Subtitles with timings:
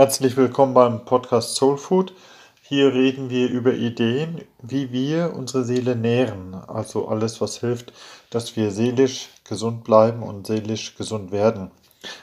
[0.00, 2.14] Herzlich willkommen beim Podcast Soul Food.
[2.62, 6.54] Hier reden wir über Ideen, wie wir unsere Seele nähren.
[6.54, 7.92] Also alles, was hilft,
[8.30, 11.70] dass wir seelisch gesund bleiben und seelisch gesund werden.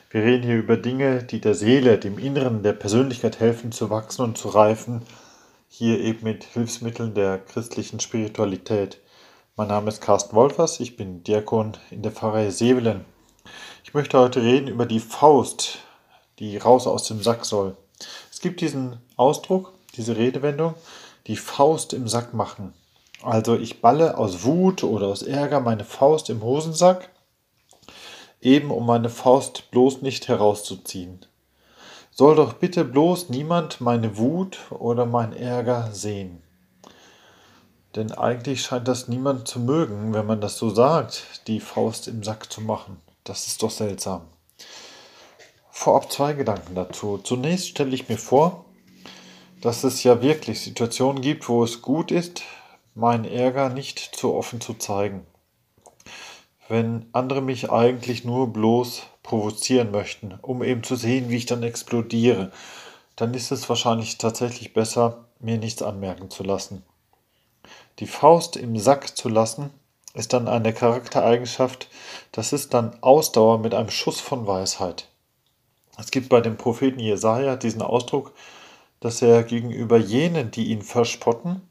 [0.09, 4.23] Wir reden hier über Dinge, die der Seele, dem Inneren der Persönlichkeit helfen zu wachsen
[4.23, 5.03] und zu reifen.
[5.69, 8.99] Hier eben mit Hilfsmitteln der christlichen Spiritualität.
[9.55, 13.05] Mein Name ist Carsten Wolfers, ich bin Diakon in der Pfarrei Sevelen.
[13.83, 15.77] Ich möchte heute reden über die Faust,
[16.39, 17.75] die raus aus dem Sack soll.
[18.31, 20.75] Es gibt diesen Ausdruck, diese Redewendung,
[21.25, 22.73] die Faust im Sack machen.
[23.23, 27.09] Also ich balle aus Wut oder aus Ärger meine Faust im Hosensack,
[28.41, 31.25] eben um meine Faust bloß nicht herauszuziehen.
[32.11, 36.43] Soll doch bitte bloß niemand meine Wut oder mein Ärger sehen.
[37.95, 42.23] Denn eigentlich scheint das niemand zu mögen, wenn man das so sagt, die Faust im
[42.23, 43.01] Sack zu machen.
[43.23, 44.27] Das ist doch seltsam
[45.77, 47.19] vorab zwei Gedanken dazu.
[47.19, 48.65] Zunächst stelle ich mir vor,
[49.61, 52.41] dass es ja wirklich Situationen gibt, wo es gut ist,
[52.95, 55.25] meinen Ärger nicht zu offen zu zeigen.
[56.67, 61.61] Wenn andere mich eigentlich nur bloß provozieren möchten, um eben zu sehen, wie ich dann
[61.61, 62.51] explodiere,
[63.15, 66.83] dann ist es wahrscheinlich tatsächlich besser, mir nichts anmerken zu lassen.
[67.99, 69.69] Die Faust im Sack zu lassen,
[70.15, 71.87] ist dann eine Charaktereigenschaft,
[72.31, 75.07] das ist dann Ausdauer mit einem Schuss von Weisheit.
[75.97, 78.33] Es gibt bei dem Propheten Jesaja diesen Ausdruck,
[78.99, 81.61] dass er gegenüber jenen, die ihn verspotten,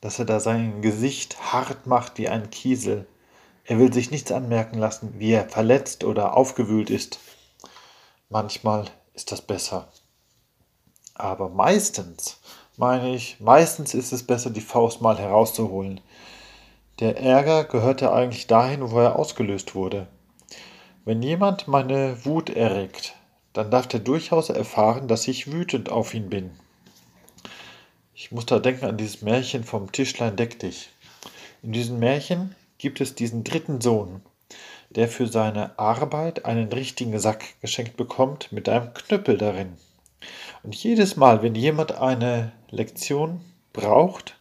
[0.00, 3.06] dass er da sein Gesicht hart macht wie ein Kiesel.
[3.64, 7.20] Er will sich nichts anmerken lassen, wie er verletzt oder aufgewühlt ist.
[8.28, 9.88] Manchmal ist das besser.
[11.14, 12.40] Aber meistens,
[12.76, 16.00] meine ich, meistens ist es besser, die Faust mal herauszuholen.
[17.00, 20.08] Der Ärger gehörte eigentlich dahin, wo er ausgelöst wurde.
[21.04, 23.14] Wenn jemand meine Wut erregt,
[23.54, 26.50] dann darf der durchaus erfahren, dass ich wütend auf ihn bin.
[28.14, 30.90] Ich muss da denken an dieses Märchen vom Tischlein deck dich.
[31.62, 34.22] In diesem Märchen gibt es diesen dritten Sohn,
[34.90, 39.74] der für seine Arbeit einen richtigen Sack geschenkt bekommt mit einem Knüppel darin.
[40.64, 43.40] Und jedes Mal, wenn jemand eine Lektion
[43.72, 44.36] braucht,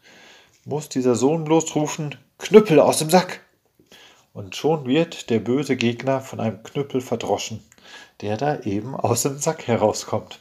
[0.66, 3.42] muss dieser Sohn bloß rufen, Knüppel aus dem Sack.
[4.34, 7.62] Und schon wird der böse Gegner von einem Knüppel verdroschen
[8.24, 10.40] der da eben aus dem Sack herauskommt.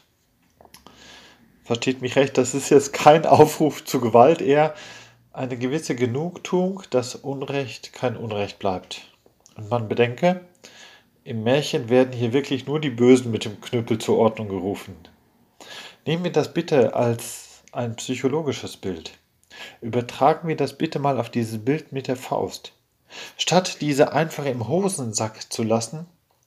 [1.65, 4.75] Versteht mich recht, das ist jetzt kein Aufruf zu Gewalt, eher
[5.32, 9.03] eine gewisse Genugtuung, dass Unrecht kein Unrecht bleibt.
[9.56, 10.43] Und man bedenke,
[11.25, 14.97] im Märchen werden hier wirklich nur die Bösen mit dem Knüppel zur Ordnung gerufen.
[16.06, 19.19] Nehmen wir das bitte als ein psychologisches Bild.
[19.81, 22.75] Übertragen wir das bitte mal auf dieses Bild mit der Faust.
[23.37, 26.06] Statt diese einfach im Hosensack zu lassen,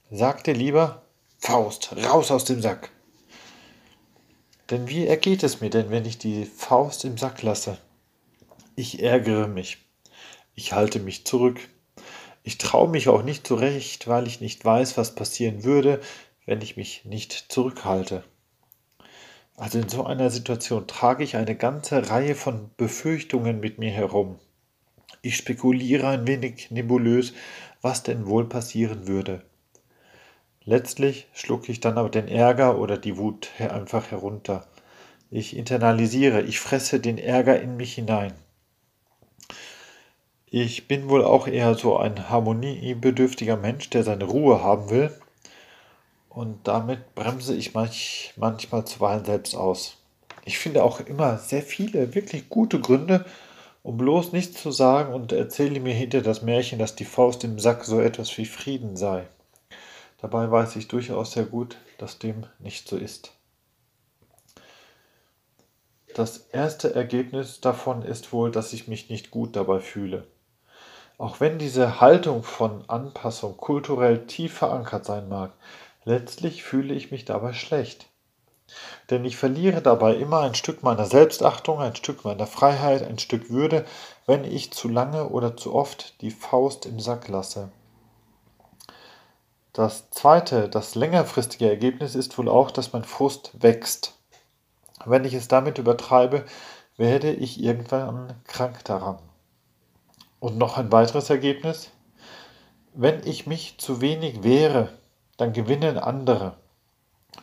[0.10, 1.05] sagte lieber
[1.46, 2.90] Faust, raus aus dem Sack.
[4.72, 7.78] Denn wie ergeht es mir denn, wenn ich die Faust im Sack lasse?
[8.76, 9.78] Ich ärgere mich.
[10.56, 11.60] Ich halte mich zurück.
[12.42, 16.02] Ich traue mich auch nicht zurecht, weil ich nicht weiß, was passieren würde,
[16.48, 18.24] wenn ich mich nicht zurückhalte.
[19.56, 24.40] Also in so einer Situation trage ich eine ganze Reihe von Befürchtungen mit mir herum.
[25.22, 27.34] Ich spekuliere ein wenig nebulös,
[27.84, 29.44] was denn wohl passieren würde.
[30.68, 34.66] Letztlich schlucke ich dann aber den Ärger oder die Wut einfach herunter.
[35.30, 38.34] Ich internalisiere, ich fresse den Ärger in mich hinein.
[40.48, 45.12] Ich bin wohl auch eher so ein harmoniebedürftiger Mensch, der seine Ruhe haben will.
[46.30, 49.98] Und damit bremse ich manch, manchmal zuweilen selbst aus.
[50.46, 53.26] Ich finde auch immer sehr viele wirklich gute Gründe,
[53.84, 57.60] um bloß nichts zu sagen und erzähle mir hinter das Märchen, dass die Faust im
[57.60, 59.28] Sack so etwas wie Frieden sei.
[60.18, 63.32] Dabei weiß ich durchaus sehr gut, dass dem nicht so ist.
[66.16, 70.26] Das erste Ergebnis davon ist wohl, dass ich mich nicht gut dabei fühle.
[71.18, 75.52] Auch wenn diese Haltung von Anpassung kulturell tief verankert sein mag,
[76.06, 78.08] letztlich fühle ich mich dabei schlecht.
[79.10, 83.50] Denn ich verliere dabei immer ein Stück meiner Selbstachtung, ein Stück meiner Freiheit, ein Stück
[83.50, 83.86] Würde,
[84.26, 87.72] wenn ich zu lange oder zu oft die Faust im Sack lasse.
[89.76, 94.18] Das zweite, das längerfristige Ergebnis ist wohl auch, dass mein Frust wächst.
[95.04, 96.46] Wenn ich es damit übertreibe,
[96.96, 99.20] werde ich irgendwann krank daran.
[100.40, 101.92] Und noch ein weiteres Ergebnis.
[102.94, 104.94] Wenn ich mich zu wenig wehre,
[105.36, 106.56] dann gewinnen andere.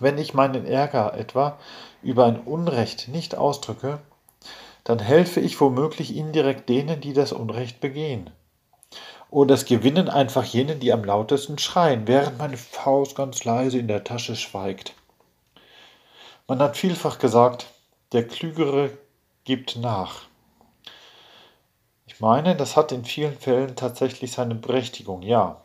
[0.01, 1.59] Wenn ich meinen Ärger etwa
[2.03, 3.99] über ein Unrecht nicht ausdrücke,
[4.85, 8.31] dann helfe ich womöglich indirekt denen, die das Unrecht begehen.
[9.33, 13.89] Oder es gewinnen einfach jene, die am lautesten schreien, während meine Faust ganz leise in
[13.89, 14.93] der Tasche schweigt.
[16.47, 17.65] Man hat vielfach gesagt,
[18.13, 18.91] der Klügere
[19.45, 20.27] gibt nach.
[22.05, 25.63] Ich meine, das hat in vielen Fällen tatsächlich seine Berechtigung, ja.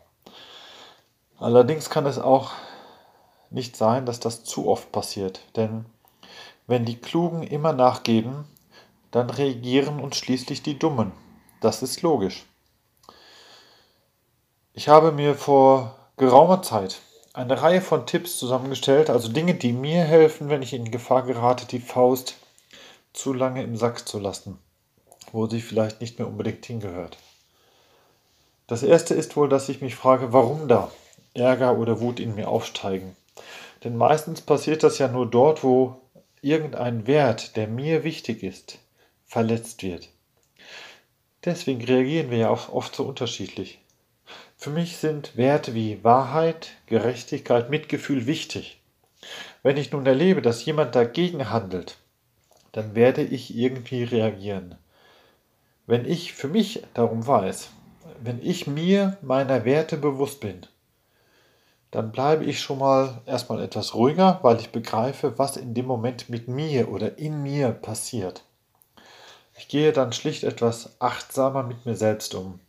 [1.36, 2.52] Allerdings kann es auch
[3.50, 5.84] nicht sein, dass das zu oft passiert, denn
[6.66, 8.46] wenn die Klugen immer nachgeben,
[9.10, 11.12] dann reagieren uns schließlich die Dummen.
[11.60, 12.46] Das ist logisch.
[14.78, 17.00] Ich habe mir vor geraumer Zeit
[17.32, 21.66] eine Reihe von Tipps zusammengestellt, also Dinge, die mir helfen, wenn ich in Gefahr gerate,
[21.66, 22.36] die Faust
[23.12, 24.56] zu lange im Sack zu lassen,
[25.32, 27.18] wo sie vielleicht nicht mehr unbedingt hingehört.
[28.68, 30.92] Das erste ist wohl, dass ich mich frage, warum da
[31.34, 33.16] Ärger oder Wut in mir aufsteigen.
[33.82, 35.96] Denn meistens passiert das ja nur dort, wo
[36.40, 38.78] irgendein Wert, der mir wichtig ist,
[39.26, 40.08] verletzt wird.
[41.44, 43.80] Deswegen reagieren wir ja auch oft so unterschiedlich.
[44.56, 48.80] Für mich sind Werte wie Wahrheit, Gerechtigkeit, Mitgefühl wichtig.
[49.62, 51.98] Wenn ich nun erlebe, dass jemand dagegen handelt,
[52.72, 54.76] dann werde ich irgendwie reagieren.
[55.86, 57.70] Wenn ich für mich darum weiß,
[58.20, 60.66] wenn ich mir meiner Werte bewusst bin,
[61.90, 66.28] dann bleibe ich schon mal erstmal etwas ruhiger, weil ich begreife, was in dem Moment
[66.28, 68.44] mit mir oder in mir passiert.
[69.56, 72.60] Ich gehe dann schlicht etwas achtsamer mit mir selbst um.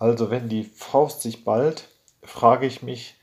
[0.00, 1.88] Also wenn die Faust sich ballt,
[2.22, 3.16] frage ich mich,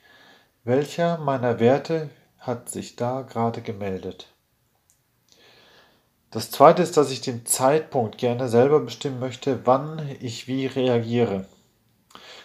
[0.63, 4.27] welcher meiner Werte hat sich da gerade gemeldet?
[6.29, 11.45] Das zweite ist, dass ich den Zeitpunkt gerne selber bestimmen möchte, wann ich wie reagiere.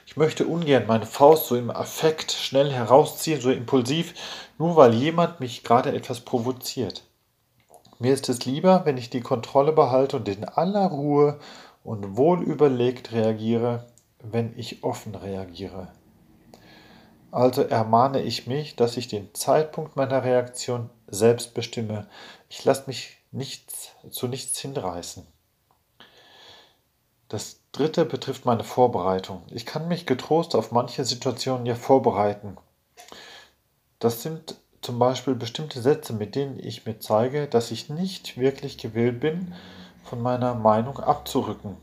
[0.06, 4.14] Ich möchte ungern meine Faust so im Affekt schnell herausziehen, so impulsiv,
[4.56, 7.04] nur weil jemand mich gerade etwas provoziert.
[7.98, 11.38] Mir ist es lieber, wenn ich die Kontrolle behalte und in aller Ruhe
[11.84, 13.91] und wohl überlegt reagiere,
[14.22, 15.92] wenn ich offen reagiere.
[17.30, 22.06] Also ermahne ich mich, dass ich den Zeitpunkt meiner Reaktion selbst bestimme.
[22.48, 25.26] Ich lasse mich nichts, zu nichts hinreißen.
[27.28, 29.42] Das dritte betrifft meine Vorbereitung.
[29.50, 32.58] Ich kann mich getrost auf manche Situationen ja vorbereiten.
[33.98, 38.76] Das sind zum Beispiel bestimmte Sätze, mit denen ich mir zeige, dass ich nicht wirklich
[38.76, 39.54] gewillt bin,
[40.04, 41.76] von meiner Meinung abzurücken,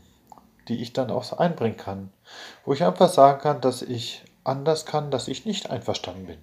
[0.70, 2.10] die ich dann auch einbringen kann.
[2.64, 6.38] Wo ich einfach sagen kann, dass ich anders kann, dass ich nicht einverstanden bin.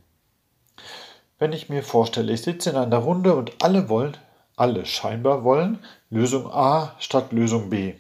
[1.40, 4.16] Wenn ich mir vorstelle, ich sitze in einer Runde und alle wollen,
[4.56, 5.80] alle scheinbar wollen,
[6.12, 7.96] Lösung A statt Lösung B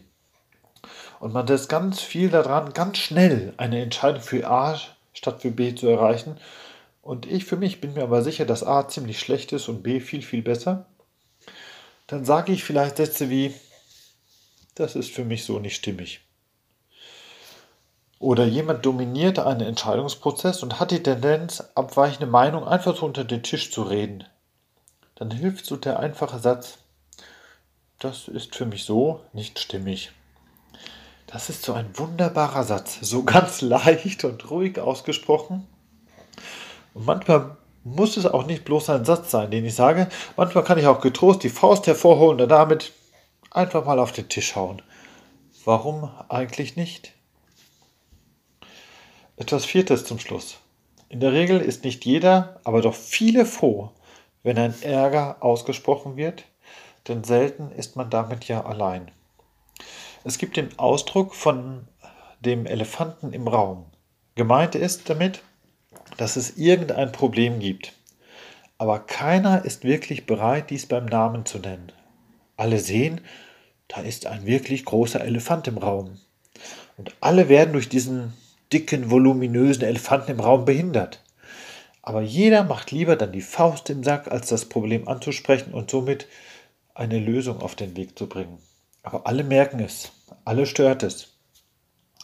[1.19, 4.80] und man ist ganz viel daran, ganz schnell eine Entscheidung für A
[5.13, 6.38] statt für B zu erreichen.
[7.01, 10.00] Und ich für mich bin mir aber sicher, dass A ziemlich schlecht ist und B
[10.00, 10.85] viel, viel besser.
[12.06, 13.53] Dann sage ich vielleicht Sätze wie,
[14.79, 16.21] das ist für mich so nicht stimmig.
[18.19, 23.44] Oder jemand dominiert einen Entscheidungsprozess und hat die Tendenz, abweichende Meinung einfach so unter den
[23.44, 24.24] Tisch zu reden.
[25.15, 26.79] Dann hilft so der einfache Satz,
[28.00, 30.12] das ist für mich so nicht stimmig.
[31.27, 35.68] Das ist so ein wunderbarer Satz, so ganz leicht und ruhig ausgesprochen.
[36.94, 40.07] Und manchmal muss es auch nicht bloß ein Satz sein, den ich sage.
[40.35, 42.91] Manchmal kann ich auch getrost die Faust hervorholen und damit
[43.51, 44.81] einfach mal auf den Tisch hauen.
[45.65, 47.13] Warum eigentlich nicht?
[49.35, 50.57] Etwas Viertes zum Schluss.
[51.09, 53.92] In der Regel ist nicht jeder, aber doch viele froh,
[54.44, 56.45] wenn ein Ärger ausgesprochen wird,
[57.07, 59.11] denn selten ist man damit ja allein.
[60.23, 61.87] Es gibt den Ausdruck von
[62.42, 63.85] dem Elefanten im Raum.
[64.35, 65.42] Gemeint ist damit,
[66.18, 67.94] dass es irgendein Problem gibt.
[68.77, 71.92] Aber keiner ist wirklich bereit, dies beim Namen zu nennen.
[72.57, 73.21] Alle sehen,
[73.87, 76.18] da ist ein wirklich großer Elefant im Raum.
[76.97, 78.33] Und alle werden durch diesen
[78.73, 81.23] dicken, voluminösen Elefanten im Raum behindert.
[82.02, 86.28] Aber jeder macht lieber dann die Faust im Sack, als das Problem anzusprechen und somit
[86.95, 88.57] eine Lösung auf den Weg zu bringen.
[89.04, 90.11] Aber alle merken es.
[90.44, 91.33] Alle stört es.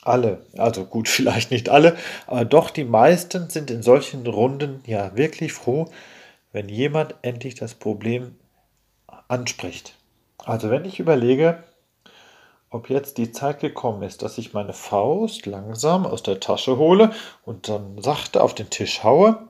[0.01, 1.95] Alle, also gut, vielleicht nicht alle,
[2.27, 5.89] aber doch die meisten sind in solchen Runden ja wirklich froh,
[6.51, 8.35] wenn jemand endlich das Problem
[9.27, 9.95] anspricht.
[10.45, 11.63] Also wenn ich überlege,
[12.69, 17.11] ob jetzt die Zeit gekommen ist, dass ich meine Faust langsam aus der Tasche hole
[17.45, 19.47] und dann sachte auf den Tisch haue,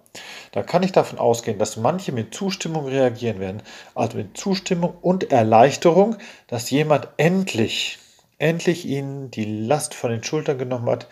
[0.52, 3.64] dann kann ich davon ausgehen, dass manche mit Zustimmung reagieren werden.
[3.96, 8.00] Also mit Zustimmung und Erleichterung, dass jemand endlich
[8.40, 11.08] endlich ihnen die Last von den Schultern genommen hat,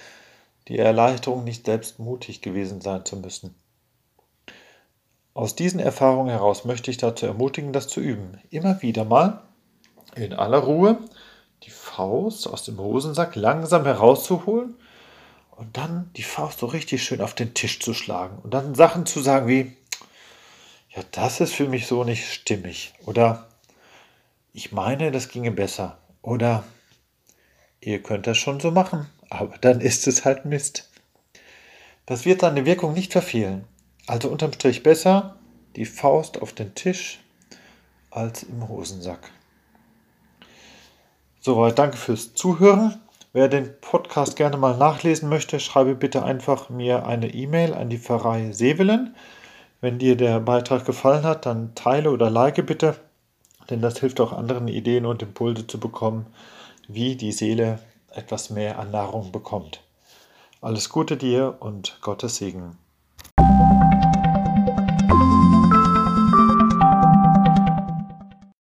[0.68, 3.56] die Erleichterung nicht selbst mutig gewesen sein zu müssen.
[5.34, 8.42] Aus diesen Erfahrungen heraus möchte ich dazu ermutigen, das zu üben.
[8.50, 9.42] Immer wieder mal
[10.16, 10.98] in aller Ruhe
[11.64, 14.76] die Faust aus dem Hosensack langsam herauszuholen
[15.52, 19.06] und dann die Faust so richtig schön auf den Tisch zu schlagen und dann Sachen
[19.06, 19.78] zu sagen wie,
[20.96, 22.94] ja, das ist für mich so nicht stimmig.
[23.06, 23.48] Oder
[24.54, 25.98] ich meine, das ginge besser.
[26.22, 26.64] Oder
[27.80, 30.90] ihr könnt das schon so machen, aber dann ist es halt Mist.
[32.06, 33.66] Das wird seine Wirkung nicht verfehlen.
[34.08, 35.38] Also unterm Strich besser
[35.76, 37.20] die Faust auf den Tisch
[38.10, 39.32] als im Hosensack.
[41.44, 43.02] Soweit, danke fürs Zuhören.
[43.34, 47.98] Wer den Podcast gerne mal nachlesen möchte, schreibe bitte einfach mir eine E-Mail an die
[47.98, 49.16] Pfarrei Sevelen.
[49.80, 52.96] Wenn dir der Beitrag gefallen hat, dann teile oder like bitte,
[53.72, 56.28] denn das hilft auch anderen Ideen und Impulse zu bekommen,
[56.88, 57.80] wie die Seele
[58.12, 59.82] etwas mehr an Nahrung bekommt.
[60.62, 62.78] Alles Gute dir und Gottes Segen.